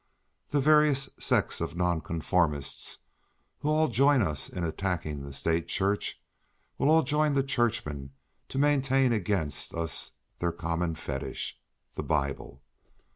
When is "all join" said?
3.69-4.17, 6.89-7.33